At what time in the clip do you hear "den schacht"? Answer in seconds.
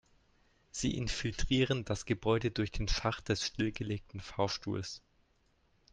2.71-3.29